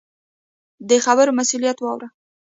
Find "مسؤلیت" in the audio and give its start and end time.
1.39-1.77